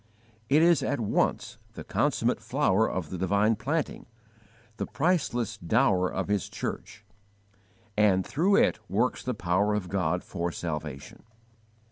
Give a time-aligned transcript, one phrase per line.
[0.49, 4.07] It is at once the consummate flower of the divine planting,
[4.77, 7.05] the priceless dower of His church,
[7.95, 11.21] and through it works the power of God for salvation.